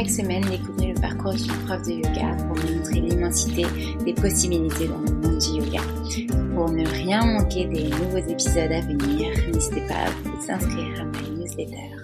[0.00, 3.66] Chaque semaine, découvrez le parcours d'une prof de yoga pour vous montrer l'immensité
[4.02, 5.82] des possibilités dans le monde du yoga.
[6.54, 11.04] Pour ne rien manquer des nouveaux épisodes à venir, n'hésitez pas à vous inscrire à
[11.04, 11.96] ma newsletter.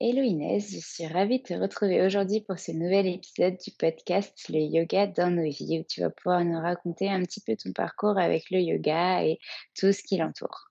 [0.00, 4.32] Hello Inès, je suis ravie de te retrouver aujourd'hui pour ce nouvel épisode du podcast
[4.48, 7.74] Le yoga dans nos vies où tu vas pouvoir nous raconter un petit peu ton
[7.74, 9.38] parcours avec le yoga et
[9.78, 10.67] tout ce qui l'entoure.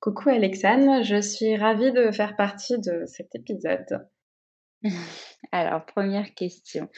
[0.00, 4.06] Coucou Alexandre, je suis ravie de faire partie de cet épisode.
[5.52, 6.88] Alors, première question.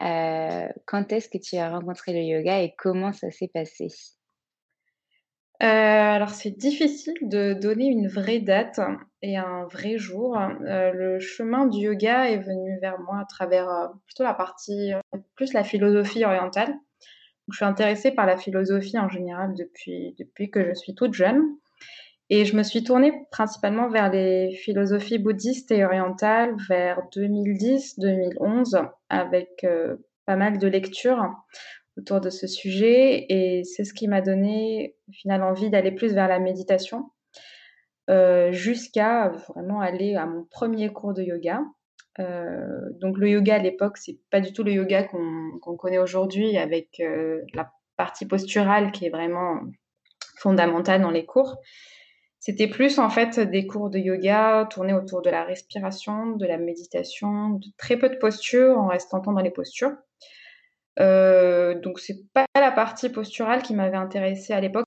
[0.00, 3.88] Euh, quand est-ce que tu as rencontré le yoga et comment ça s'est passé?
[5.62, 8.80] Euh, alors, c'est difficile de donner une vraie date
[9.20, 10.38] et un vrai jour.
[10.38, 14.92] Euh, le chemin du yoga est venu vers moi à travers plutôt la partie,
[15.34, 16.68] plus la philosophie orientale.
[16.68, 21.12] Donc, je suis intéressée par la philosophie en général depuis, depuis que je suis toute
[21.12, 21.42] jeune.
[22.28, 29.62] Et je me suis tournée principalement vers les philosophies bouddhistes et orientales vers 2010-2011 avec
[29.62, 31.24] euh, pas mal de lectures
[31.96, 33.26] autour de ce sujet.
[33.28, 37.10] Et c'est ce qui m'a donné au final envie d'aller plus vers la méditation
[38.10, 41.60] euh, jusqu'à vraiment aller à mon premier cours de yoga.
[42.18, 46.56] Euh, donc le yoga à l'époque, c'est pas du tout le yoga qu'on connaît aujourd'hui
[46.58, 47.00] avec
[47.54, 49.60] la partie posturale qui est vraiment
[50.38, 51.56] fondamentale dans les cours.
[52.46, 56.58] C'était plus en fait des cours de yoga tournés autour de la respiration, de la
[56.58, 59.96] méditation, de très peu de postures en restant dans les postures.
[61.00, 64.86] Euh, donc c'est pas la partie posturale qui m'avait intéressée à l'époque,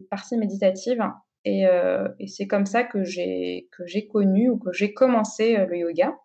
[0.00, 1.00] la partie méditative.
[1.44, 5.66] Et, euh, c'est comme ça que j'ai que j'ai connu ou que j'ai commencé euh,
[5.66, 6.18] le yoga.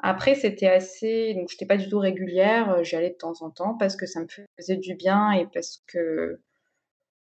[0.00, 3.74] Après c'était assez, donc j'étais pas du tout régulière, j'y allais de temps en temps
[3.78, 4.26] parce que ça me
[4.58, 6.42] faisait du bien et parce que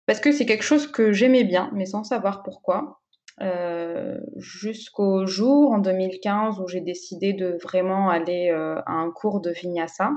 [0.07, 3.03] parce que c'est quelque chose que j'aimais bien, mais sans savoir pourquoi.
[3.41, 9.41] Euh, jusqu'au jour en 2015 où j'ai décidé de vraiment aller euh, à un cours
[9.41, 10.13] de vinyasa.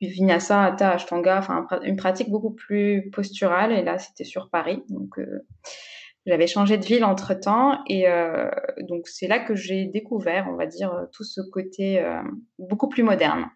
[0.00, 1.46] Vinyasa, hatha, ashtanga,
[1.82, 3.72] une pratique beaucoup plus posturale.
[3.72, 5.46] Et là, c'était sur Paris, donc euh,
[6.26, 7.78] j'avais changé de ville entre temps.
[7.88, 8.06] Et
[8.80, 12.04] donc c'est là que j'ai découvert, on va dire, tout ce côté
[12.58, 13.48] beaucoup plus moderne.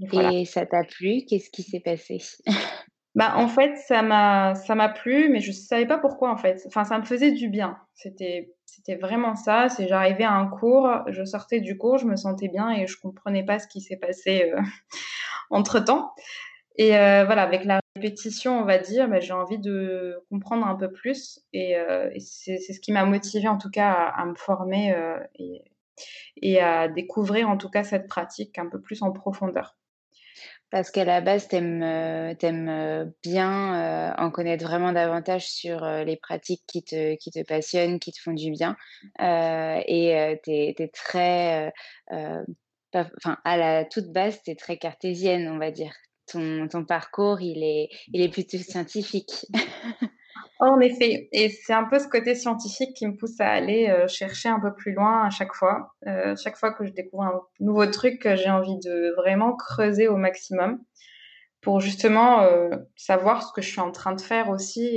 [0.00, 0.32] Voilà.
[0.32, 1.24] Et ça t'a plu?
[1.28, 2.18] Qu'est-ce qui s'est passé?
[3.14, 6.62] Bah, en fait, ça m'a, ça m'a plu, mais je savais pas pourquoi, en fait.
[6.66, 7.78] Enfin, ça me faisait du bien.
[7.94, 9.70] C'était, c'était vraiment ça.
[9.70, 13.00] C'est j'arrivais à un cours, je sortais du cours, je me sentais bien et je
[13.00, 14.60] comprenais pas ce qui s'est passé euh,
[15.50, 16.12] entre temps.
[16.78, 20.74] Et euh, voilà, avec la répétition, on va dire, bah, j'ai envie de comprendre un
[20.74, 21.40] peu plus.
[21.52, 25.64] Et, euh, c'est ce qui m'a motivé en tout cas à, me former euh, et,
[26.42, 29.76] et, à découvrir en tout cas cette pratique un peu plus en profondeur.
[30.70, 36.64] Parce qu'à la base, tu aimes, aimes, bien en connaître vraiment davantage sur les pratiques
[36.66, 38.76] qui te, qui te passionnent, qui te font du bien.
[39.20, 41.72] et tu es, très.
[42.10, 45.92] Enfin, à la toute base, tu es très cartésienne, on va dire
[46.26, 49.46] ton, ton parcours, il est, il est plutôt scientifique.
[50.58, 54.08] en effet, et c'est un peu ce côté scientifique qui me pousse à aller euh,
[54.08, 55.94] chercher un peu plus loin à chaque fois.
[56.06, 60.16] Euh, chaque fois que je découvre un nouveau truc, j'ai envie de vraiment creuser au
[60.16, 60.78] maximum
[61.60, 64.96] pour justement euh, savoir ce que je suis en train de faire aussi.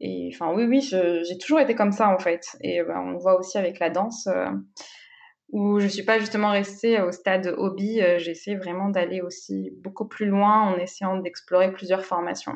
[0.00, 2.46] Et, enfin, oui, oui, j'ai toujours été comme ça en fait.
[2.62, 4.28] Et ben, on voit aussi avec la danse
[5.52, 8.00] où je suis pas justement restée au stade hobby.
[8.00, 12.54] Euh, j'essaie vraiment d'aller aussi beaucoup plus loin en essayant d'explorer plusieurs formations.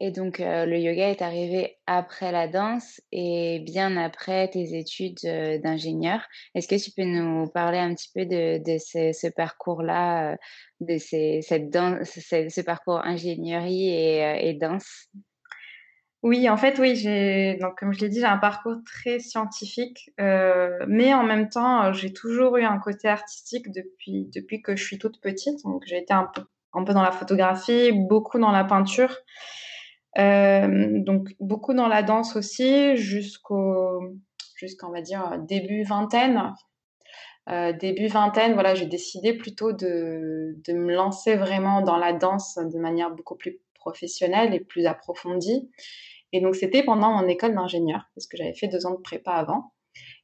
[0.00, 5.18] Et donc, euh, le yoga est arrivé après la danse et bien après tes études
[5.26, 6.20] euh, d'ingénieur.
[6.54, 10.36] Est-ce que tu peux nous parler un petit peu de, ce, parcours-là,
[10.80, 15.10] de cette danse, ce, parcours ingénierie et danse?
[16.22, 17.02] Oui, en fait, oui,
[17.58, 21.84] donc comme je l'ai dit, j'ai un parcours très scientifique, euh, mais en même temps,
[21.84, 25.64] euh, j'ai toujours eu un côté artistique depuis depuis que je suis toute petite.
[25.64, 26.42] Donc, j'ai été un peu
[26.74, 29.69] un peu dans la photographie, beaucoup dans la peinture, euh,
[30.16, 34.00] donc beaucoup dans la danse aussi, jusqu'au
[34.56, 36.54] jusqu'on va dire début vingtaine.
[37.80, 42.78] début vingtaine, voilà, j'ai décidé plutôt de, de me lancer vraiment dans la danse de
[42.78, 45.70] manière beaucoup plus professionnelle et plus approfondie.
[46.32, 49.32] Et donc, c'était pendant mon école d'ingénieur, parce que j'avais fait deux ans de prépa
[49.32, 49.72] avant.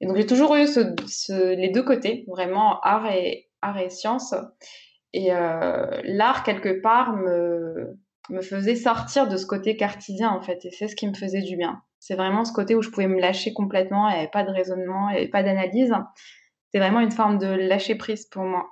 [0.01, 4.35] Et donc, j'ai toujours eu ce, les deux côtés, vraiment art et, art et sciences.
[5.13, 7.99] Et euh, l'art, quelque part, me,
[8.31, 10.65] me faisait sortir de ce côté cartésien, en fait.
[10.65, 11.83] Et c'est ce qui me faisait du bien.
[11.99, 14.51] C'est vraiment ce côté où je pouvais me lâcher complètement, il n'y avait pas de
[14.51, 15.93] raisonnement, il n'y avait pas d'analyse.
[16.67, 18.69] C'était vraiment une forme de lâcher prise pour moi.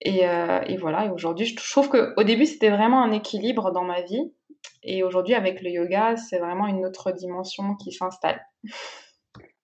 [0.00, 3.84] Et, euh, et voilà, et aujourd'hui, je trouve qu'au début, c'était vraiment un équilibre dans
[3.84, 4.32] ma vie.
[4.82, 8.40] Et aujourd'hui, avec le yoga, c'est vraiment une autre dimension qui s'installe.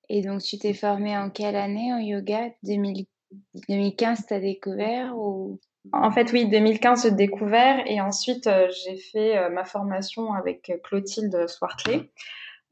[0.09, 2.51] Et donc, tu t'es formée en quelle année en yoga?
[2.63, 5.61] 2015, tu découvert ou...
[5.93, 10.73] En fait, oui, 2015, j'ai découvert et ensuite, euh, j'ai fait euh, ma formation avec
[10.83, 12.11] Clotilde Swartley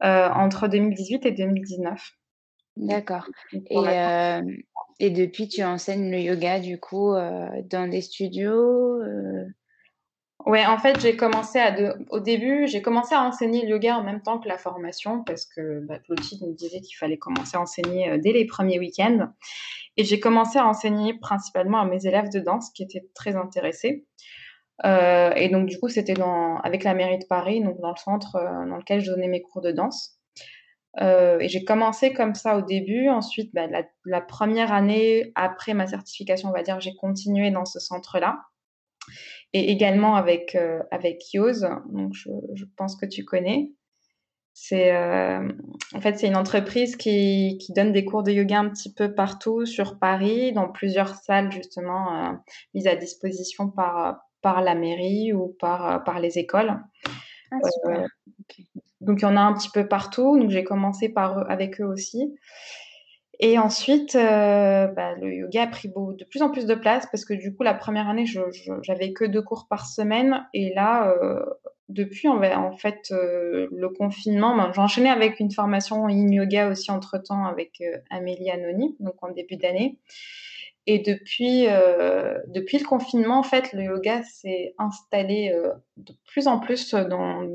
[0.03, 2.11] euh, entre 2018 et 2019.
[2.75, 3.27] D'accord.
[3.53, 3.77] Et,
[4.99, 8.99] et depuis, tu enseignes le yoga, du coup, dans des studios
[10.45, 11.73] Ouais, en fait, j'ai commencé à
[12.09, 15.45] au début, j'ai commencé à enseigner le yoga en même temps que la formation parce
[15.45, 19.29] que bah, nous disait qu'il fallait commencer à enseigner euh, dès les premiers week-ends.
[19.95, 24.05] Et j'ai commencé à enseigner principalement à mes élèves de danse qui étaient très intéressés.
[24.85, 27.97] Euh, et donc, du coup, c'était dans, avec la mairie de Paris, donc dans le
[27.97, 30.17] centre euh, dans lequel je donnais mes cours de danse.
[31.01, 33.09] Euh, et j'ai commencé comme ça au début.
[33.09, 33.67] Ensuite, bah,
[34.05, 38.39] la, première année après ma certification, on va dire, j'ai continué dans ce centre-là
[39.53, 43.71] et également avec euh, avec Yoz, donc je, je, pense que tu connais.
[44.53, 45.47] C'est euh,
[45.93, 49.13] en fait c'est une entreprise qui, qui donne des cours de yoga un petit peu
[49.13, 52.31] partout sur Paris, dans plusieurs salles justement euh,
[52.73, 56.79] mises à disposition par par la mairie ou par par les écoles.
[57.51, 58.07] Ah, super.
[59.01, 60.39] Donc il y en a un petit peu partout.
[60.39, 62.35] Donc j'ai commencé par avec eux aussi.
[63.39, 67.25] Et ensuite, euh, bah, le yoga a pris de plus en plus de place parce
[67.25, 68.25] que du coup, la première année,
[68.83, 70.45] j'avais que deux cours par semaine.
[70.53, 71.43] Et là, euh,
[71.89, 76.91] depuis en, fait euh, le confinement, ben, j'ai enchaîné avec une formation in yoga aussi
[76.91, 79.97] entre temps avec Amélie Anony, donc en début d'année.
[80.85, 81.65] Et depuis,
[82.47, 85.57] depuis le confinement, en fait, le yoga s'est installé
[85.95, 87.47] de plus en plus dans,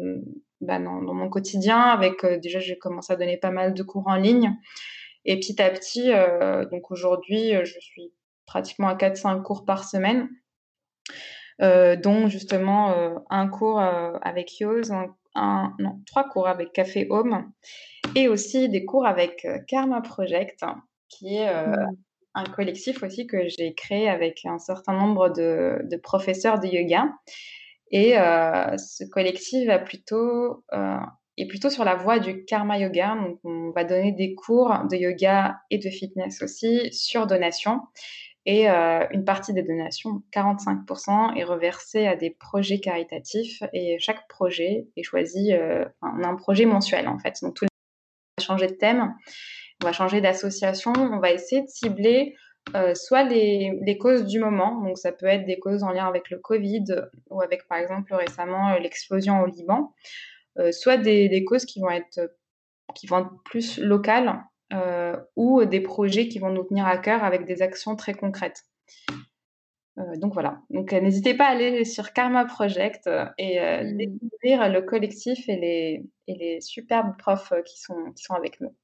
[0.62, 1.78] bah, dans, dans, mon quotidien.
[1.78, 4.56] Avec déjà, j'ai commencé à donner pas mal de cours en ligne.
[5.24, 8.12] Et petit à petit, euh, donc aujourd'hui, euh, je suis
[8.46, 10.28] pratiquement à 4-5 cours par semaine,
[11.60, 12.94] euh, dont justement
[13.28, 14.90] un cours avec Yoz,
[15.34, 17.52] un, non, trois cours avec Café Home,
[18.14, 20.64] et aussi des cours avec Karma Project,
[21.10, 21.86] qui est mmh.
[22.34, 27.10] un collectif aussi que j'ai créé avec un certain nombre de, de professeurs de yoga.
[27.90, 30.64] Et ce collectif va plutôt
[31.38, 33.14] et plutôt sur la voie du karma yoga.
[33.14, 37.80] Donc, on va donner des cours de yoga et de fitness aussi sur donation.
[38.44, 43.62] Et euh, une partie des donations, 45%, est reversée à des projets caritatifs.
[43.72, 47.36] Et chaque projet est choisi, euh, on a un projet mensuel en fait.
[47.42, 49.14] Donc, tout le monde va changer de thème,
[49.82, 52.34] on va changer d'association, on va essayer de cibler
[52.94, 56.28] soit les, les, causes du moment, donc ça peut être des causes en lien avec
[56.28, 56.84] le Covid
[57.30, 59.94] ou avec par exemple récemment l'explosion au Liban,
[60.72, 62.20] soit des, des, causes qui vont être
[62.94, 64.42] qui vont être plus locales
[65.36, 68.64] ou des projets qui vont nous tenir à cœur avec des actions très concrètes.
[69.98, 70.60] Euh, donc voilà.
[70.70, 73.96] Donc euh, n'hésitez pas à aller sur Karma Project euh, et mmh.
[73.96, 78.74] découvrir le collectif et les, et les superbes profs qui sont, qui sont avec nous.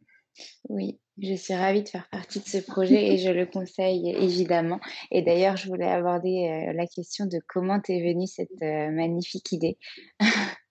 [0.69, 4.81] Oui, je suis ravie de faire partie de ce projet et je le conseille évidemment.
[5.13, 9.79] Et d'ailleurs, je voulais aborder la question de comment t'es venue cette magnifique idée.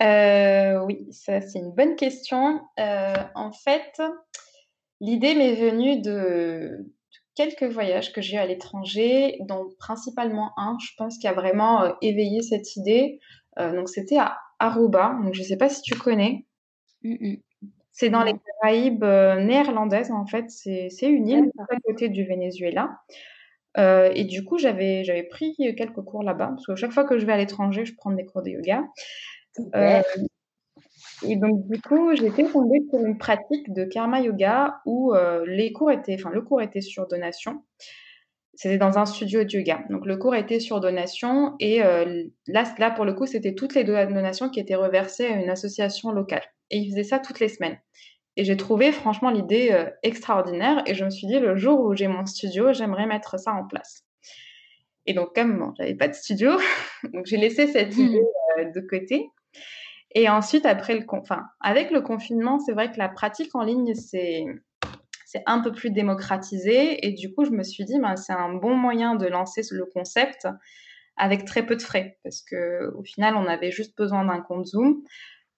[0.00, 2.60] oui, ça c'est une bonne question.
[2.78, 4.02] en fait,
[5.00, 6.86] l'idée m'est venue de,
[7.36, 11.84] quelques voyages que j'ai eu à l'étranger, dont principalement un, je pense, qui a vraiment
[11.84, 13.20] euh, éveillé cette idée.
[13.58, 15.16] Euh, donc, c'était à Aruba.
[15.22, 16.46] Donc, je ne sais pas si tu connais.
[17.92, 20.46] C'est dans les Caraïbes euh, néerlandaises, en fait.
[20.48, 22.98] C'est une île à côté du Venezuela.
[23.76, 27.34] et du coup, j'avais pris quelques cours là-bas, parce que chaque fois que je vais
[27.34, 28.82] à l'étranger, je prends des cours de yoga.
[31.22, 35.72] Et donc, du coup, j'étais tombée sur une pratique de karma yoga où euh, les
[35.72, 37.64] cours étaient, enfin, le cours était sur donation.
[38.54, 39.84] C'était dans un studio de yoga.
[39.90, 43.74] Donc, le cours était sur donation et euh, là, là, pour le coup, c'était toutes
[43.74, 46.42] les donations qui étaient reversées à une association locale.
[46.70, 47.78] Et ils faisaient ça toutes les semaines.
[48.36, 51.94] Et j'ai trouvé franchement l'idée euh, extraordinaire et je me suis dit, le jour où
[51.94, 54.04] j'ai mon studio, j'aimerais mettre ça en place.
[55.06, 56.52] Et donc, comme bon, j'avais pas de studio,
[57.14, 58.00] donc j'ai laissé cette mmh.
[58.00, 58.22] idée
[58.74, 59.30] de côté.
[60.14, 63.94] Et ensuite, après le, enfin, avec le confinement, c'est vrai que la pratique en ligne,
[63.94, 64.44] c'est
[65.26, 67.04] c'est un peu plus démocratisé.
[67.06, 69.84] Et du coup, je me suis dit, ben, c'est un bon moyen de lancer le
[69.84, 70.46] concept
[71.16, 72.18] avec très peu de frais.
[72.22, 75.02] Parce que au final, on avait juste besoin d'un compte Zoom.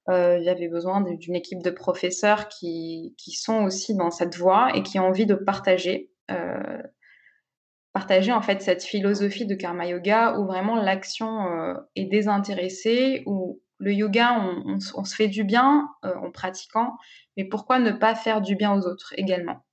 [0.08, 4.82] Euh, J'avais besoin d'une équipe de professeurs qui, qui, sont aussi dans cette voie et
[4.82, 6.10] qui ont envie de partager.
[6.30, 6.82] Euh,
[7.92, 13.60] partager en fait cette philosophie de karma yoga où vraiment l'action euh, est désintéressée, où
[13.78, 16.96] le yoga, on, se fait du bien euh, en pratiquant,
[17.36, 19.64] mais pourquoi ne pas faire du bien aux autres également?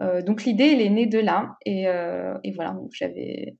[0.00, 2.76] Euh, donc l'idée, elle est née de là, et, euh, voilà,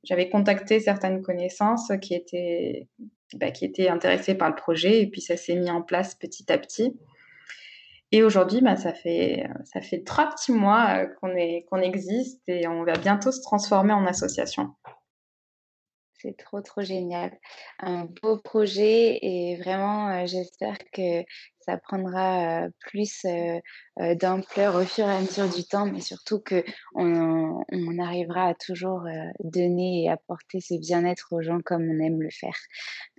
[0.02, 2.88] j'avais contacté certaines connaissances qui étaient
[3.34, 6.50] bah, qui étaient intéressées par le projet, et puis ça s'est mis en place petit
[6.50, 6.98] à petit.
[8.12, 9.46] Et aujourd'hui, bah, ça fait
[10.04, 14.74] trois petits mois qu'on existe, et on va bientôt se transformer en association.
[16.22, 17.38] C'est trop, trop génial.
[17.78, 21.24] Un beau projet et vraiment, euh, j'espère que
[21.60, 23.26] ça prendra plus
[23.98, 29.02] d'ampleur au fur et à mesure du temps, mais surtout qu'on on arrivera à toujours
[29.40, 32.56] donner et apporter ce bien-être aux gens comme on aime le faire.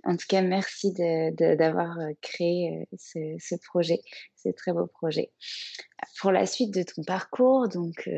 [0.02, 4.00] En tout cas, merci d'avoir créé ce, ce, projet,
[4.34, 5.30] ce très beau projet.
[6.20, 8.08] Pour la suite de ton parcours, donc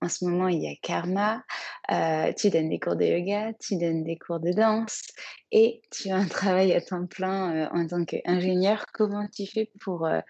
[0.00, 1.42] en ce moment, il y a Karma,
[1.90, 5.02] euh, tu donnes des cours de yoga, tu donnes des cours de danse
[5.50, 8.84] et tu as un travail à temps plein euh, en tant qu'ingénieur.
[8.92, 10.20] Comment tu fais pour, euh,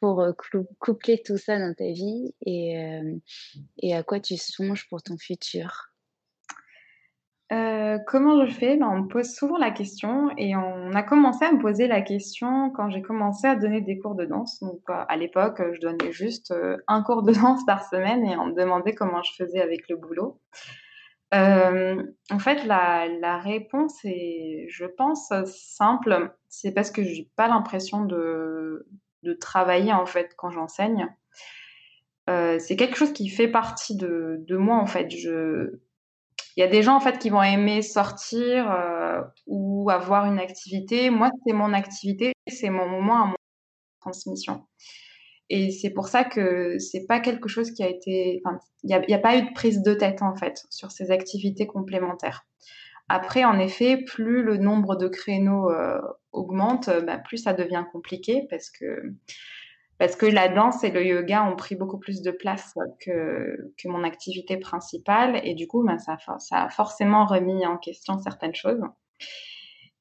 [0.00, 0.24] pour
[0.80, 2.76] coupler tout ça dans ta vie et,
[3.80, 5.91] et à quoi tu songes pour ton futur?
[7.52, 8.76] Euh, comment je fais?
[8.76, 12.00] Ben, On me pose souvent la question et on a commencé à me poser la
[12.00, 14.60] question quand j'ai commencé à donner des cours de danse.
[14.60, 18.36] Donc euh, à l'époque, je donnais juste euh, un cours de danse par semaine et
[18.36, 20.40] on me demandait comment je faisais avec le boulot.
[21.32, 26.34] en fait, la, réponse est, je pense, simple.
[26.48, 28.86] C'est parce que j'ai pas l'impression de,
[29.24, 31.08] de, travailler en fait quand j'enseigne.
[32.28, 35.10] c'est quelque chose qui fait partie de, de moi en fait.
[35.10, 35.80] Je
[36.56, 40.38] il y a des gens en fait qui vont aimer sortir euh, ou avoir une
[40.38, 41.10] activité.
[41.10, 43.36] Moi, c'est mon activité, c'est mon moment à mon
[44.00, 44.66] transmission.
[45.48, 48.42] Et c'est pour ça que c'est pas quelque chose qui a été.
[48.82, 51.66] Il n'y a, a, pas eu de prise de tête en fait sur ces activités
[51.66, 52.46] complémentaires.
[53.08, 56.00] Après, en effet, plus le nombre de créneaux euh,
[56.32, 59.14] augmente, bah, plus ça devient compliqué parce que
[60.02, 63.86] parce que la danse et le yoga ont pris beaucoup plus de place que, que
[63.86, 65.40] mon activité principale.
[65.44, 66.16] Et du coup, ben, ça,
[66.50, 68.82] a forcément remis en question certaines choses.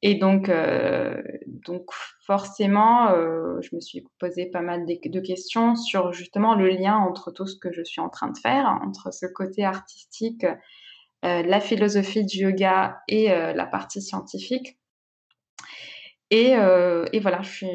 [0.01, 1.91] Et donc, euh, donc
[2.25, 7.29] forcément, euh, je me suis posé pas mal de, questions sur justement le lien entre
[7.29, 10.45] tout ce que je suis en train de faire, entre ce côté artistique,
[11.25, 14.79] euh, la philosophie du yoga et la partie scientifique.
[16.31, 17.65] Et, euh, et, voilà, je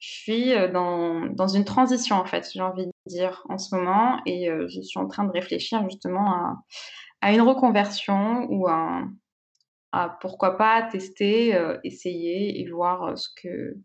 [0.00, 4.20] suis, euh, dans, une transition, en fait, j'ai envie de dire, en ce moment.
[4.26, 6.58] Et euh, je suis en train de réfléchir justement
[7.22, 9.04] à, une reconversion ou à,
[10.20, 13.76] pourquoi pas tester, essayer et voir ce que,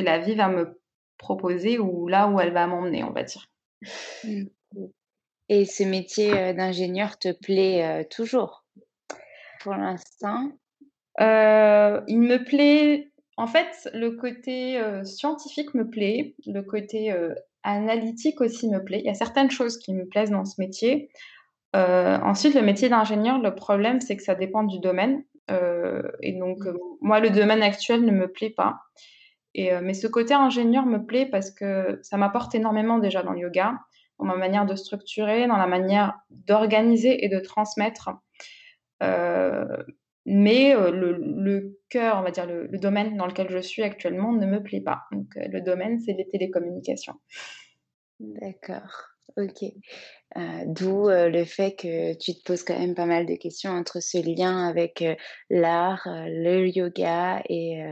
[0.00, 0.80] la vie va me
[1.18, 3.46] proposer ou là où elle va m'emmener, on va dire.
[5.48, 8.64] Et ce métier d'ingénieur te plaît toujours?
[9.60, 10.52] Pour l'instant?
[11.20, 17.14] Il me plaît, en fait, le côté scientifique me plaît, le côté
[17.62, 19.00] analytique aussi me plaît.
[19.00, 21.10] Il y a certaines choses qui me plaisent dans ce métier.
[21.74, 25.22] ensuite, le métier d'ingénieur, le problème, c'est que ça dépend du domaine.
[26.22, 26.58] et donc,
[27.00, 28.78] moi, le domaine actuel ne me plaît pas.
[29.54, 33.40] Et, mais ce côté ingénieur me plaît parce que ça m'apporte énormément déjà dans le
[33.40, 33.78] yoga,
[34.18, 38.10] dans ma manière de structurer, dans la manière d'organiser et de transmettre.
[40.26, 44.46] Mais le, le, cœur, on va dire le, domaine dans lequel je suis actuellement ne
[44.46, 45.02] me plaît pas.
[45.12, 47.14] Donc le domaine, c'est les télécommunications.
[48.20, 49.10] D'accord.
[49.36, 49.62] Ok.
[50.36, 53.70] Euh, d'où euh, le fait que tu te poses quand même pas mal de questions
[53.70, 55.16] entre ce lien avec euh,
[55.48, 57.82] l'art, le yoga et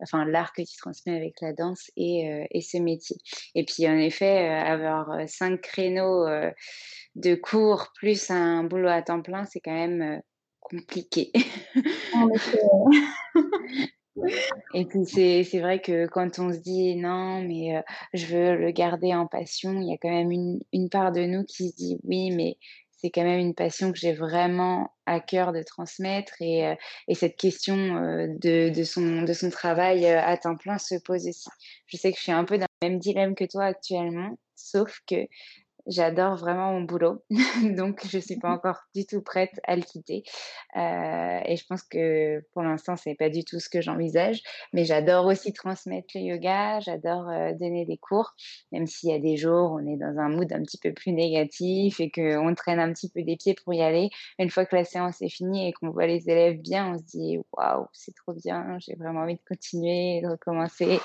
[0.00, 3.16] enfin l'art que tu transmets avec la danse et, et, ce métier.
[3.54, 6.26] Et puis en effet, avoir cinq créneaux
[7.14, 10.22] de cours plus un boulot à temps plein, c'est quand même
[10.72, 11.30] compliqué.
[14.74, 19.14] Et puis c'est vrai que quand on se dit non, mais je veux le garder
[19.14, 21.98] en passion, il y a quand même une, une part de nous qui se dit
[22.04, 22.58] oui, mais
[23.02, 26.76] c'est quand même une passion que j'ai vraiment à cœur de transmettre et,
[27.08, 31.48] et cette question de, de, son, de son travail à temps plein se pose aussi.
[31.86, 35.00] Je sais que je suis un peu dans le même dilemme que toi actuellement, sauf
[35.08, 35.26] que
[35.88, 37.24] J'adore vraiment mon boulot,
[37.76, 40.22] donc je ne suis pas mmh encore du tout prête à le quitter.
[40.76, 44.42] Euh, et je pense que pour l'instant, ce n'est pas du tout ce que j'envisage.
[44.72, 48.34] Mais j'adore aussi transmettre le yoga, j'adore euh, donner des cours,
[48.70, 50.92] même s'il y a des jours où on est dans un mood un petit peu
[50.92, 54.10] plus négatif et qu'on traîne un petit peu des pieds pour y aller.
[54.38, 57.04] Une fois que la séance est finie et qu'on voit les élèves bien, on se
[57.04, 61.00] dit waouh, c'est trop bien, j'ai vraiment envie de continuer, de recommencer.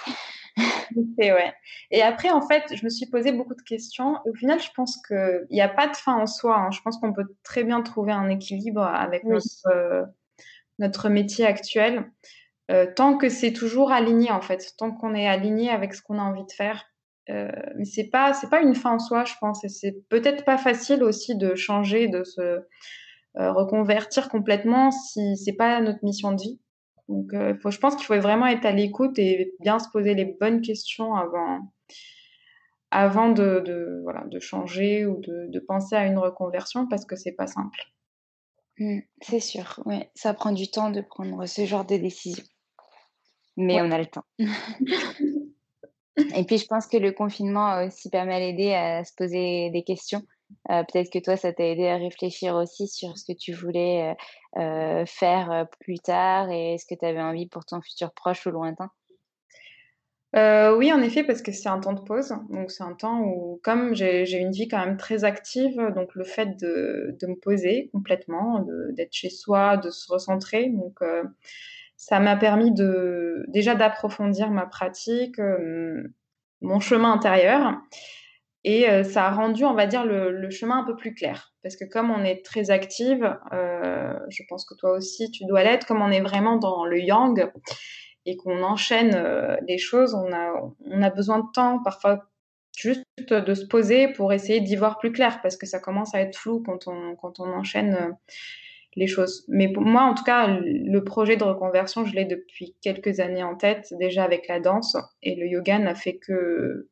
[1.20, 1.54] Et, ouais.
[1.92, 4.18] et après, en fait, je me suis posé beaucoup de questions.
[4.26, 6.58] Au final, je pense qu'il n'y a pas de fin en soi.
[6.58, 6.72] Hein.
[6.72, 10.04] Je pense qu'on peut très bien trouver un équilibre avec notre, euh,
[10.80, 12.12] notre métier actuel.
[12.70, 14.74] Euh, tant que c'est toujours aligné, en fait.
[14.78, 16.86] Tant qu'on est aligné avec ce qu'on a envie de faire.
[17.30, 19.64] Euh, mais c'est pas, c'est pas une fin en soi, je pense.
[19.64, 22.62] Et c'est peut-être pas facile aussi de changer, de se
[23.36, 26.60] reconvertir complètement si c'est pas notre mission de vie.
[27.08, 30.14] Donc, euh, faut, je pense qu'il faut vraiment être à l'écoute et bien se poser
[30.14, 31.72] les bonnes questions avant,
[32.92, 37.16] avant de, de, voilà, de changer ou de, de, penser à une reconversion parce que
[37.16, 37.80] c'est pas simple.
[38.80, 40.12] Mmh, c'est sûr, ouais.
[40.16, 42.44] ça prend du temps de prendre ce genre de décision.
[43.56, 44.26] Mais on a le temps.
[44.40, 49.72] et puis, je pense que le confinement a aussi pas mal aidé à se poser
[49.72, 50.22] des questions
[50.70, 54.16] euh, peut-être que toi, ça t'a aidé à réfléchir aussi sur ce que tu voulais
[54.58, 58.46] euh, euh, faire plus tard et est-ce que tu avais envie pour ton futur proche
[58.46, 58.92] ou lointain
[60.40, 62.32] oui, en effet, parce que c'est un temps de pause.
[62.52, 66.24] Donc, c'est un temps où, comme j'ai une vie quand même très active, donc le
[66.26, 71.00] fait de, me poser complètement, d'être chez soi, de se recentrer, donc
[71.96, 72.72] ça m'a permis
[73.48, 75.42] déjà d'approfondir ma pratique,
[76.62, 77.74] mon chemin intérieur.
[78.70, 81.54] Et euh, ça a rendu, on va dire, le, chemin un peu plus clair.
[81.64, 85.64] Parce que comme on est très active, euh, je pense que toi aussi, tu dois
[85.64, 87.50] l'être, comme on est vraiment dans le yang
[88.26, 92.26] et qu'on enchaîne euh, les choses, on a, besoin de temps, parfois
[92.76, 96.20] juste de se poser pour essayer d'y voir plus clair, parce que ça commence à
[96.20, 97.16] être flou quand on,
[97.54, 98.18] enchaîne
[98.98, 99.46] les choses.
[99.48, 103.56] Mais moi, en tout cas, le projet de reconversion, je l'ai depuis quelques années en
[103.56, 106.90] tête, déjà avec la danse, et le yoga n'a fait que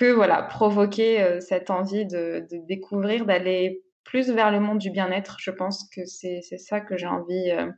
[0.00, 5.36] que voilà, provoquer euh, cette envie de, découvrir, d'aller plus vers le monde du bien-être.
[5.40, 7.70] Je pense que c'est ça que j'ai envie euh,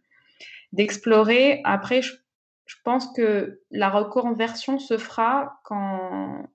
[0.71, 1.61] d'explorer.
[1.65, 2.13] Après, je,
[2.85, 6.47] pense que la reconversion se fera quand.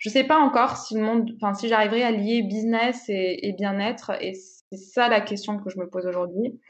[0.00, 3.54] Je ne sais pas encore si le monde, enfin, si j'arriverai à lier business et,
[3.56, 4.10] bien-être.
[4.20, 6.60] Et c'est ça la question que je me pose aujourd'hui.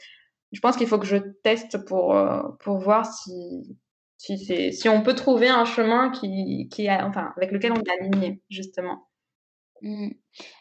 [0.52, 3.78] Je pense qu'il faut que je teste pour, euh, pour voir si,
[4.20, 8.42] si, si on peut trouver un chemin qui, qui enfin, avec lequel on est aligné,
[8.50, 9.08] justement.
[9.80, 10.10] Mmh.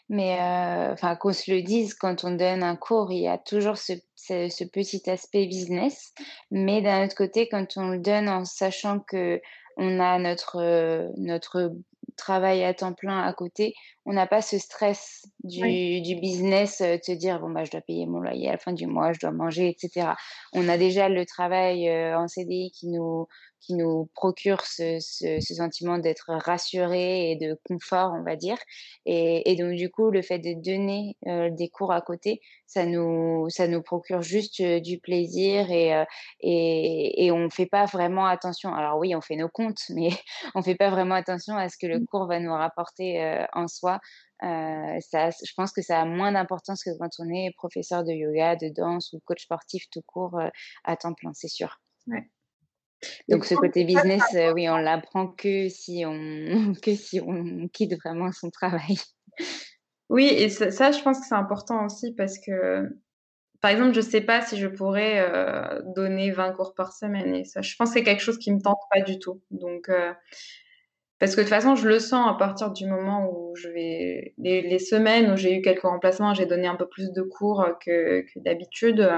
[0.08, 3.38] Mais euh, enfin, qu'on se le dise, quand on donne un cours, il y a
[3.38, 6.13] toujours ce, ce, petit aspect business.
[6.52, 9.41] Mais d'un autre côté, quand on le donne en sachant que
[9.76, 11.74] on a notre, notre
[12.15, 13.74] travail à temps plein à côté,
[14.06, 17.72] on n'a pas ce stress du, du business, euh, de se dire, bon, bah, je
[17.72, 20.12] dois payer mon loyer à la fin du mois, je dois manger, etc.
[20.54, 23.28] On a déjà le travail euh, en CDI qui nous,
[23.62, 28.58] qui nous procure ce, ce, sentiment d'être rassuré et de confort, on va dire.
[29.06, 32.86] Et, et, donc, du coup, le fait de donner euh, des cours à côté, ça
[32.86, 36.06] nous, ça nous procure juste euh, du plaisir et, euh,
[36.40, 38.74] et, et on ne fait pas vraiment attention.
[38.74, 40.10] Alors oui, on fait nos comptes, mais
[40.56, 42.06] on ne fait pas vraiment attention à ce que le mmh.
[42.08, 44.00] cours va nous rapporter en soi
[44.41, 48.56] ça, je pense que ça a moins d'importance que quand on est professeur de yoga,
[48.56, 50.39] de danse ou coach sportif tout court
[50.84, 51.82] à temps plein, c'est sûr.
[53.30, 54.23] Donc ce côté business,
[54.54, 58.97] oui, on l'apprend que si on que si on quitte vraiment son travail.
[60.10, 62.89] Oui, et ça, je pense que c'est important aussi parce que,
[63.62, 65.23] par exemple, je sais pas si je pourrais
[65.95, 68.60] donner 20 cours par semaine et ça, je pense que c'est quelque chose qui me
[68.60, 69.41] tente pas du tout.
[69.52, 69.89] Donc
[71.19, 74.34] parce que de toute façon, je le sens à partir du moment où je vais
[74.38, 78.21] les, semaines où j'ai eu quelques remplacements, j'ai donné un peu plus de cours que,
[78.21, 79.10] que d'habitude.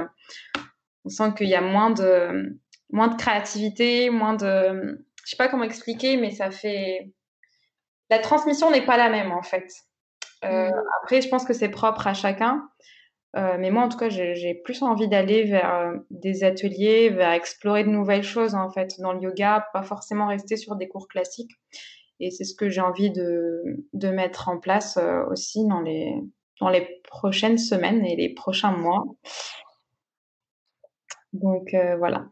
[1.06, 2.60] On sent qu'il y a moins de
[2.92, 7.12] moins de créativité, moins de je sais pas comment expliquer, mais ça fait
[8.10, 9.72] la transmission n'est pas la même en fait.
[10.44, 10.84] Euh, mm.
[11.02, 12.68] Après, je pense que c'est propre à chacun.
[13.38, 17.32] Euh, mais moi, en tout cas, j'ai plus envie d'aller vers euh, des ateliers, vers
[17.32, 21.08] explorer de nouvelles choses, en fait, dans le yoga, pas forcément rester sur des cours
[21.08, 21.52] classiques.
[22.20, 23.64] Et c'est ce que j'ai envie de,
[23.94, 25.00] de, mettre en place
[25.32, 26.14] aussi dans les,
[26.60, 29.04] dans les prochaines semaines et les prochains mois.
[31.34, 32.28] Donc, voilà.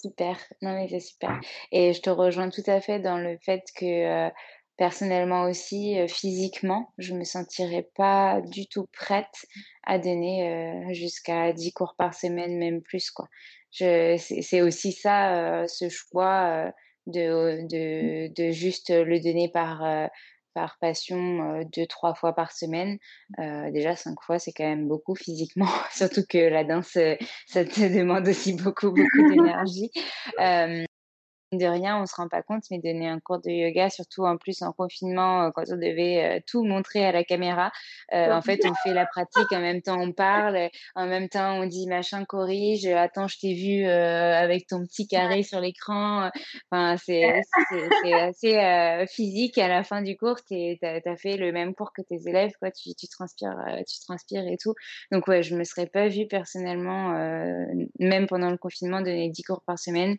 [0.00, 0.38] Super.
[0.60, 1.40] Non, mais c'est super.
[1.72, 4.30] Et je te rejoins tout à fait dans le fait que
[4.76, 9.46] personnellement aussi, physiquement, je me sentirais pas du tout prête
[9.84, 13.10] à donner jusqu'à 10 cours par semaine, même plus.
[13.10, 13.28] quoi.
[13.70, 16.72] C'est aussi ça, ce choix
[17.06, 19.82] de, de, de, juste le donner par,
[20.54, 22.98] par passion deux, trois fois par semaine.
[23.72, 26.98] déjà, cinq fois, c'est quand même beaucoup physiquement, surtout que la danse,
[27.46, 29.90] ça te demande aussi beaucoup, beaucoup d'énergie
[31.58, 34.36] de rien, on se rend pas compte, mais donner un cours de yoga, surtout en
[34.36, 37.70] plus en confinement, euh, quand on devait euh, tout montrer à la caméra,
[38.12, 41.60] euh, en fait, on fait la pratique, en même temps on parle, en même temps
[41.60, 46.30] on dit machin corrige, attends, je t'ai vu avec ton petit carré sur l'écran.
[46.70, 49.58] Enfin, c'est assez physique.
[49.58, 52.70] À la fin du cours, tu as, fait le même cours que tes élèves, quoi.
[52.70, 53.56] Tu, tu transpires,
[53.88, 54.74] tu transpires et tout.
[55.10, 57.12] Donc ouais, je me serais pas vue personnellement,
[57.98, 60.16] même pendant le confinement, donner 10 cours par semaine.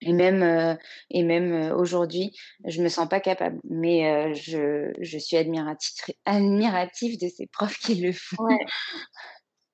[0.00, 0.74] Et même, euh,
[1.10, 3.58] et même euh, aujourd'hui, je me sens pas capable.
[3.64, 8.44] Mais euh, je, je, suis admiratif, admiratif de ces profs qui le font.
[8.44, 8.58] Ouais.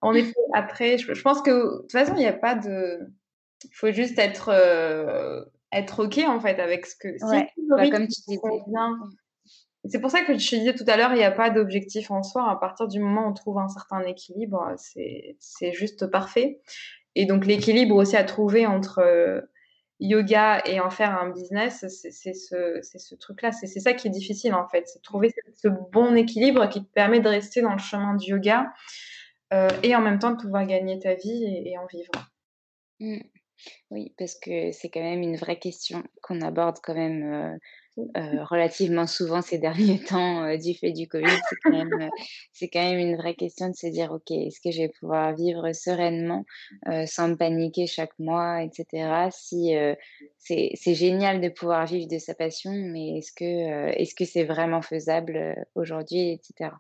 [0.01, 3.01] En effet, après, je, pense que de toute façon, il n'y a pas de.
[3.65, 4.51] Il faut juste être,
[5.73, 7.09] être OK en fait avec ce que.
[7.31, 8.41] Ouais, bah, comme tu disais.
[9.87, 12.11] C'est pour ça que je te disais tout à l'heure, il n'y a pas d'objectif
[12.11, 12.51] en soi.
[12.51, 16.61] À partir du moment où on trouve un certain équilibre, c'est juste parfait.
[17.15, 19.03] Et donc l'équilibre aussi à trouver entre
[20.01, 23.53] yoga et en faire un business, c'est ce, truc-là.
[23.53, 24.87] C'est ça qui est difficile en fait.
[24.87, 28.73] C'est trouver ce bon équilibre qui te permet de rester dans le chemin du yoga
[29.53, 32.13] euh, et en même temps de pouvoir gagner ta vie et, en vivre.
[33.01, 33.21] Mmh.
[33.91, 37.57] Oui, parce que c'est quand même une vraie question qu'on aborde quand même euh,
[37.97, 41.31] euh, relativement souvent ces derniers temps euh, du fait du Covid.
[41.49, 42.09] C'est quand, même, euh,
[42.53, 45.33] c'est quand même une vraie question de se dire, OK, est-ce que je vais pouvoir
[45.35, 46.45] vivre sereinement
[47.07, 49.29] sans me paniquer chaque mois, etc.
[49.31, 49.75] Si
[50.39, 54.45] c'est, c'est génial de pouvoir vivre de sa passion, mais est-ce que, est-ce que c'est
[54.45, 56.71] vraiment faisable aujourd'hui, etc.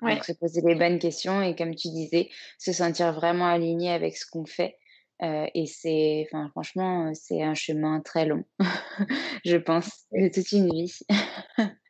[0.00, 4.16] Donc se poser les bonnes questions et comme tu disais, se sentir vraiment aligné avec
[4.16, 4.76] ce qu'on fait
[5.22, 8.44] euh, et c'est, enfin, franchement, c'est un chemin très long,
[9.44, 10.98] je pense, de toute une vie.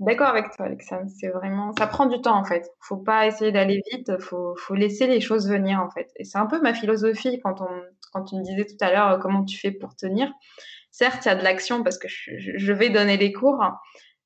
[0.00, 1.08] D'accord avec toi, Alexandre.
[1.20, 2.68] C'est vraiment, ça prend du temps en fait.
[2.80, 4.18] Faut pas essayer d'aller vite.
[4.20, 6.10] Faut, faut laisser les choses venir en fait.
[6.16, 7.82] Et c'est un peu ma philosophie quand on,
[8.12, 10.32] quand tu me disais tout à l'heure euh, comment tu fais pour tenir.
[10.90, 13.64] Certes, il y a de l'action parce que je, vais donner les cours,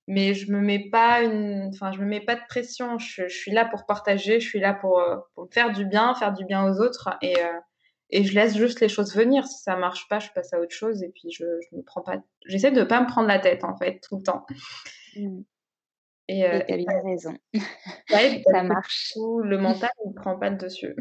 [0.06, 2.98] mais je me mets pas une, enfin, je me mets pas de pression.
[2.98, 4.40] Je, suis là pour partager.
[4.40, 7.10] Je suis là pour, euh, pour faire du bien, faire du bien aux autres.
[7.20, 7.36] Et,
[8.10, 9.46] et je laisse juste les choses venir.
[9.46, 12.02] Si ça marche pas, je passe à autre chose et puis je, je me prends
[12.02, 12.16] pas.
[12.46, 14.46] J'essaie de pas me prendre la tête en fait tout le temps.
[15.16, 15.40] Mmh.
[16.28, 17.36] Et, euh, as bien raison.
[18.08, 19.14] ça marche.
[19.16, 20.94] Le mental ne prend pas le dessus.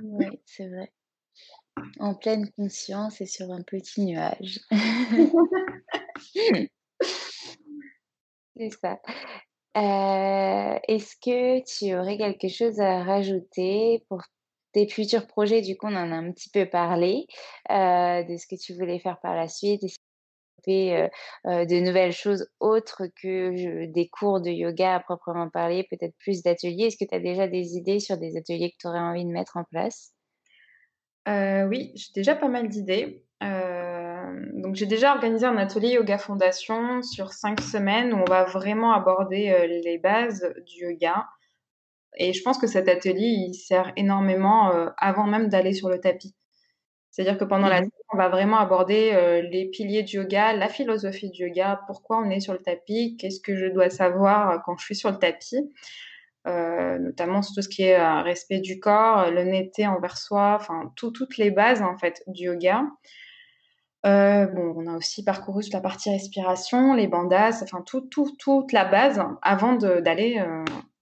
[0.00, 0.92] Oui, c'est vrai.
[1.98, 4.60] En pleine conscience et sur un petit nuage.
[8.56, 9.00] c'est ça.
[9.76, 14.22] Euh, Est-ce que tu aurais quelque chose à rajouter pour
[14.78, 17.26] tes futurs projets, du coup, on en a un petit peu parlé,
[17.70, 19.82] euh, de ce que tu voulais faire par la suite,
[20.66, 21.08] et euh,
[21.46, 26.42] euh, de nouvelles choses autres que des cours de yoga à proprement parler, peut-être plus
[26.42, 26.86] d'ateliers.
[26.86, 29.30] Est-ce que tu as déjà des idées sur des ateliers que tu aurais envie de
[29.30, 30.12] mettre en place?
[31.26, 33.22] Oui, j'ai déjà pas mal d'idées.
[33.40, 38.92] donc j'ai déjà organisé un atelier Yoga Fondation sur cinq semaines où on va vraiment
[38.92, 41.26] aborder les bases du yoga,
[42.18, 46.00] et je pense que cet atelier, il sert énormément euh, avant même d'aller sur le
[46.00, 46.34] tapis.
[47.10, 51.28] C'est-à-dire que pendant la mmh on va vraiment aborder les piliers du yoga, la philosophie
[51.28, 54.84] du yoga, pourquoi on est sur le tapis, qu'est-ce que je dois savoir quand je
[54.86, 55.70] suis sur le tapis,
[56.46, 61.50] notamment sur tout ce qui est respect du corps, l'honnêteté envers soi, enfin toutes les
[61.50, 62.84] bases en fait du yoga.
[64.04, 68.72] Bon, on a aussi parcouru toute la partie respiration, les bandas, enfin tout, tout, toute
[68.72, 70.42] la base avant d'aller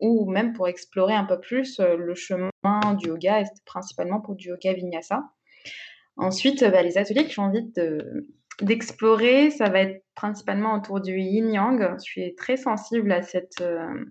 [0.00, 2.50] ou même pour explorer un peu plus le chemin
[2.98, 5.24] du yoga, principalement pour du yoga vinyasa.
[6.16, 7.70] Ensuite, bah, les ateliers que j'ai envie
[8.62, 11.96] d'explorer, ça va être principalement autour du yin-yang.
[11.98, 14.04] Je suis très sensible à, cette, euh,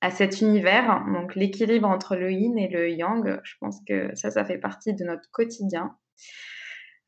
[0.00, 1.04] à cet univers.
[1.12, 4.94] Donc, l'équilibre entre le yin et le yang, je pense que ça, ça fait partie
[4.94, 5.96] de notre quotidien.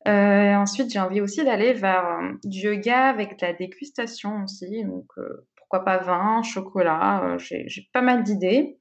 [0.07, 4.83] Euh, ensuite, j'ai envie aussi d'aller vers euh, du yoga avec de la dégustation aussi.
[4.83, 5.07] Donc,
[5.55, 8.77] pourquoi pas vin, chocolat, j'ai pas mal d'idées.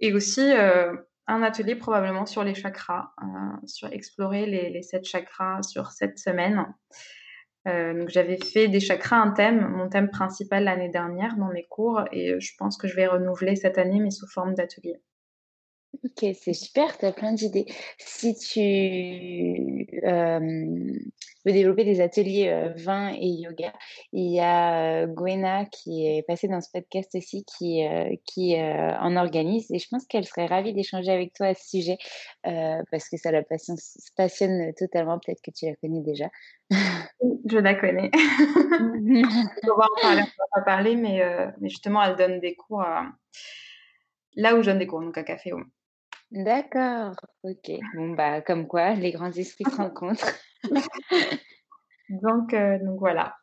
[0.00, 0.52] Et aussi
[1.26, 6.66] un atelier probablement sur les chakras, euh, sur explorer les, sept chakras sur cette semaine.
[7.66, 11.64] Euh, donc j'avais fait des chakras un thème, mon thème principal l'année dernière dans mes
[11.64, 15.00] cours et je pense que je vais renouveler cette année mais sous forme d'atelier.
[16.02, 17.66] Ok, c'est super, tu as plein d'idées.
[17.98, 20.40] Si tu euh,
[21.44, 23.72] veux développer des ateliers euh, vin et yoga,
[24.12, 27.82] il y a euh, Gwena qui est passée dans ce podcast aussi, qui,
[28.24, 31.98] qui en organise et je pense qu'elle serait ravie d'échanger avec toi à ce sujet
[32.42, 33.76] parce que ça la passionne,
[34.16, 35.18] passionne totalement.
[35.18, 36.28] Peut-être que tu la connais déjà.
[36.70, 38.10] Je la connais.
[38.14, 41.22] on va en parler, on va pas parler, mais,
[41.60, 42.84] mais justement, elle donne des cours
[44.36, 45.70] là où je donne des cours, donc à Café Home.
[46.30, 47.70] D'accord, OK.
[47.94, 50.34] Bon, bah, comme quoi, les grands esprits se rencontrent.
[52.08, 53.36] Donc, euh, donc voilà.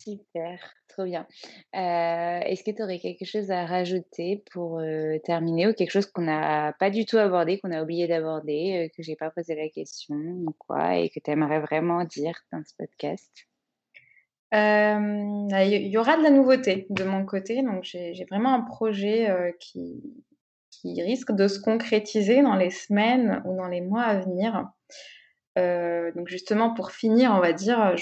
[0.00, 1.26] Super, trop bien.
[1.74, 6.06] Euh, est-ce que tu aurais quelque chose à rajouter pour euh, terminer ou quelque chose
[6.06, 9.68] qu'on n'a pas du tout abordé, qu'on a oublié d'aborder, que j'ai pas posé la
[9.68, 13.46] question ou quoi, et que tu aimerais vraiment dire dans ce podcast?
[14.50, 19.54] Bah, il y aura de la nouveauté de mon côté, donc j'ai vraiment un projet
[19.60, 20.02] qui,
[20.82, 24.66] qui risque de se concrétiser dans les semaines ou dans les mois à venir.
[25.58, 27.94] Euh, donc justement, pour finir, on va dire,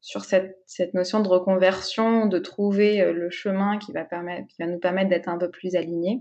[0.00, 4.06] sur cette, notion de reconversion, de trouver euh, le chemin qui va,
[4.60, 6.20] nous permettre d'être un peu plus alignés.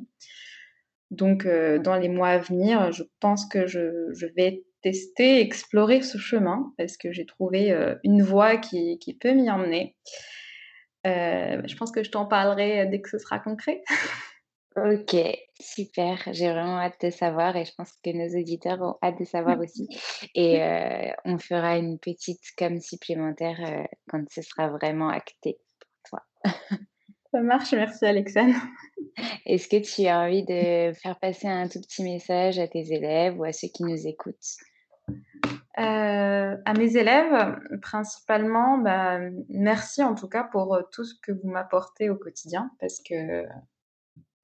[1.12, 6.18] Donc, euh, dans les mois à venir, je pense que je, vais tester, explorer ce
[6.18, 9.96] chemin parce que j'ai trouvé une voie qui, peut m'y emmener.
[11.06, 13.82] Je pense que je t'en parlerai dès que ce sera concret.
[14.78, 15.16] Ok,
[15.60, 16.22] super.
[16.34, 19.60] J'ai vraiment hâte de savoir et je pense que nos auditeurs ont hâte de savoir
[19.60, 19.88] aussi.
[20.36, 26.22] Et euh, on fera une petite com supplémentaire euh, quand ce sera vraiment acté pour
[26.22, 26.52] toi.
[27.32, 28.54] Ça marche, merci Alexandre.
[29.48, 33.40] Est-ce que tu as envie de faire passer un tout petit message à tes élèves
[33.40, 34.58] ou à ceux qui nous écoutent?
[35.10, 39.18] Euh, à mes élèves, principalement, bah,
[39.50, 43.44] merci en tout cas pour tout ce que vous m'apportez au quotidien, parce que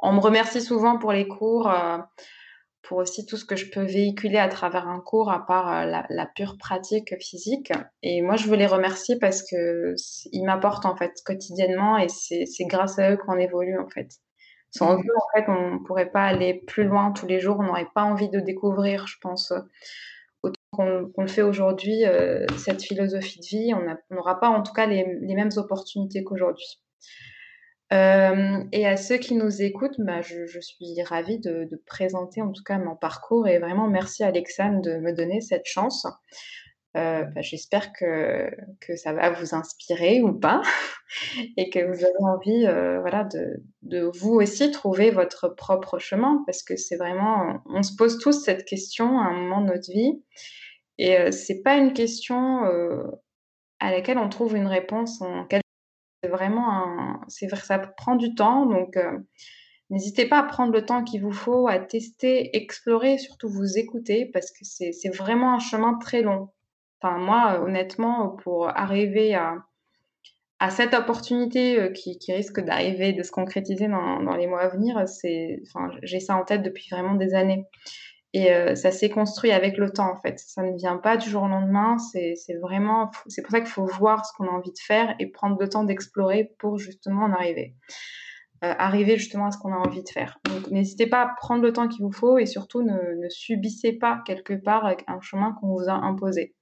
[0.03, 1.97] on me remercie souvent pour les cours, euh,
[2.83, 6.01] pour aussi tout ce que je peux véhiculer à travers un cours, à part euh,
[6.09, 7.71] la, pure pratique physique.
[8.03, 9.95] Et moi, je veux les remercier parce que
[10.33, 14.09] ils m'apportent en fait quotidiennement, et c'est grâce à eux qu'on évolue en fait.
[14.71, 17.57] Sans eux, en fait, on ne pourrait pas aller plus loin tous les jours.
[17.59, 19.53] On n'aurait pas envie de découvrir, je pense,
[20.41, 23.73] autant qu'on le fait aujourd'hui, euh, cette philosophie de vie.
[23.73, 26.81] On n'aura pas, en tout cas, les mêmes opportunités qu'aujourd'hui.
[27.93, 32.63] Euh, et à ceux qui nous écoutent, bah, je, suis ravie de, présenter en tout
[32.63, 36.07] cas mon parcours et vraiment merci Alexandre de me donner cette chance.
[36.95, 38.49] Euh, bah, j'espère que,
[38.95, 40.61] ça va vous inspirer ou pas
[41.57, 46.43] et que vous avez envie euh, voilà, de, de, vous aussi trouver votre propre chemin
[46.47, 49.91] parce que c'est vraiment, on se pose tous cette question à un moment de notre
[49.91, 50.23] vie
[50.97, 52.61] et c'est pas une question
[53.79, 55.62] à laquelle on trouve une réponse en quelques
[56.23, 59.19] c'est vraiment un, c'est vrai, ça prend du temps, donc euh,
[59.89, 64.25] n'hésitez pas à prendre le temps qu'il vous faut, à tester, explorer, surtout vous écouter,
[64.31, 66.49] parce que c'est, c'est vraiment un chemin très long.
[67.01, 69.65] Enfin, moi, honnêtement, pour arriver à,
[70.59, 74.69] à cette opportunité euh, qui, risque d'arriver, de se concrétiser dans, dans les mois à
[74.69, 77.65] venir, c'est, enfin, j'ai ça en tête depuis vraiment des années.
[78.33, 80.39] Et euh, ça s'est construit avec le temps, en fait.
[80.39, 81.97] Ça ne vient pas du jour au lendemain.
[81.99, 85.27] C'est vraiment, c'est pour ça qu'il faut voir ce qu'on a envie de faire et
[85.27, 87.75] prendre le temps d'explorer pour justement en arriver.
[88.63, 90.39] Euh, arriver justement à ce qu'on a envie de faire.
[90.45, 94.23] Donc n'hésitez pas à prendre le temps qu'il vous faut et surtout ne, subissez pas
[94.25, 96.55] quelque part un chemin qu'on vous a imposé.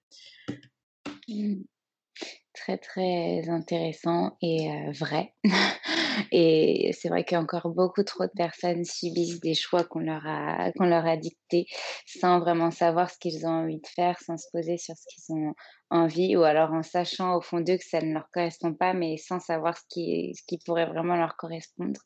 [2.62, 4.70] Très très intéressant et
[5.00, 5.34] vrai.
[6.32, 10.86] et c'est vrai qu'encore beaucoup trop de personnes subissent des choix qu'on leur a qu'on
[10.86, 11.66] leur a dictés
[12.06, 15.36] sans vraiment savoir ce qu'ils ont envie de faire, sans se poser sur ce qu'ils
[15.36, 15.54] ont
[15.90, 19.18] envie ou alors en sachant au fond d'eux que ça ne leur correspond pas mais
[19.18, 22.00] sans savoir ce qui ce qui pourrait vraiment leur correspondre.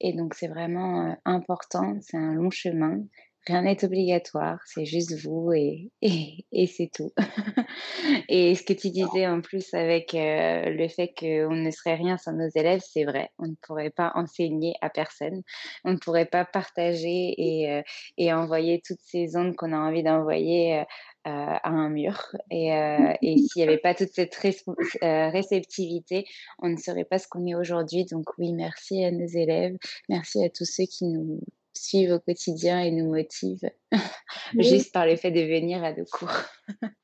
[0.00, 3.02] Et donc c'est vraiment important, c'est un long chemin
[3.48, 7.12] rien n'est obligatoire, c'est juste vous et, et, c'est tout.
[8.28, 12.18] et ce que tu disais en plus avec euh, le fait qu'on ne serait rien
[12.18, 15.42] sans nos élèves, c'est vrai, on ne pourrait pas enseigner à personne,
[15.84, 17.82] on ne pourrait pas partager et, euh,
[18.18, 20.80] et envoyer toutes ces ondes qu'on a envie d'envoyer.
[21.26, 21.32] Euh,
[21.62, 22.34] à un mur.
[22.50, 26.24] Et, et s'il n'y avait pas toute cette réceptivité,
[26.62, 28.06] on ne serait pas ce qu'on est aujourd'hui.
[28.06, 29.76] Donc oui, merci à nos élèves,
[30.08, 31.40] merci à tous ceux qui nous,
[31.78, 33.70] suivent au quotidien et nous motivent
[34.58, 36.32] juste par le fait de venir à nos cours.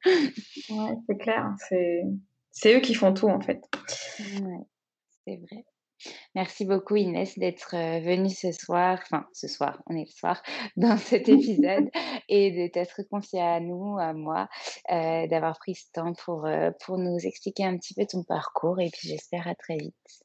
[0.07, 1.55] ouais, c'est clair,
[2.51, 3.61] c'est eux qui font tout en fait.
[4.19, 4.67] Ouais,
[5.25, 5.65] c'est vrai.
[6.35, 10.43] Merci beaucoup Inès d'être euh, venue ce soir, enfin ce soir, on est le soir,
[10.77, 11.89] dans cet épisode
[12.29, 14.49] et de t'être confiée à nous, à moi,
[14.91, 18.81] euh, d'avoir pris ce temps pour, euh, pour nous expliquer un petit peu ton parcours
[18.81, 20.24] et puis j'espère à très vite.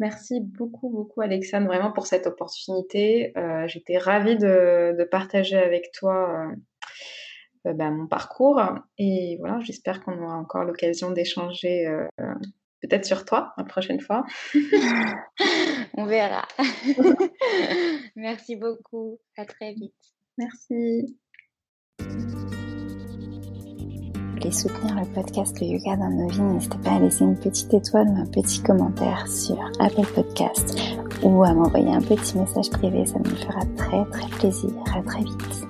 [0.00, 3.36] Merci beaucoup, beaucoup, Alexandre, vraiment pour cette opportunité.
[3.36, 6.48] Euh, j'étais ravie de, partager avec toi
[7.66, 8.62] euh, euh, bah, mon parcours.
[8.96, 11.86] Et voilà, j'espère qu'on aura encore l'occasion d'échanger
[12.80, 14.24] peut-être sur toi la prochaine fois.
[15.98, 16.48] On verra.
[18.16, 19.18] Merci beaucoup.
[19.36, 19.92] À très vite.
[20.38, 21.18] Merci
[24.48, 28.08] soutenir le podcast Le Yoga dans nos vies, n'hésitez pas à laisser une petite étoile
[28.08, 30.78] ou un petit commentaire sur Apple Podcast
[31.22, 34.70] ou à m'envoyer un petit message privé, ça me fera très très plaisir.
[34.96, 35.69] À très vite.